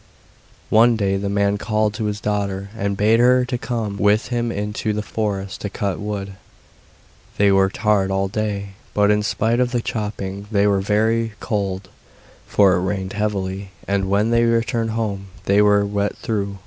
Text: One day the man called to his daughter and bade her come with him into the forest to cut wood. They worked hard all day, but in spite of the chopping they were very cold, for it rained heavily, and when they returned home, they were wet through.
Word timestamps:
One 0.71 0.95
day 0.95 1.15
the 1.15 1.29
man 1.29 1.59
called 1.59 1.93
to 1.93 2.05
his 2.05 2.19
daughter 2.19 2.71
and 2.75 2.97
bade 2.97 3.19
her 3.19 3.45
come 3.45 3.97
with 3.97 4.29
him 4.29 4.51
into 4.51 4.93
the 4.93 5.03
forest 5.03 5.61
to 5.61 5.69
cut 5.69 5.99
wood. 5.99 6.33
They 7.37 7.51
worked 7.51 7.77
hard 7.77 8.09
all 8.09 8.27
day, 8.27 8.69
but 8.95 9.11
in 9.11 9.21
spite 9.21 9.59
of 9.59 9.69
the 9.69 9.79
chopping 9.79 10.47
they 10.51 10.65
were 10.65 10.81
very 10.81 11.33
cold, 11.39 11.87
for 12.47 12.73
it 12.73 12.79
rained 12.81 13.13
heavily, 13.13 13.69
and 13.87 14.09
when 14.09 14.31
they 14.31 14.43
returned 14.45 14.89
home, 14.97 15.27
they 15.45 15.61
were 15.61 15.85
wet 15.85 16.17
through. 16.17 16.57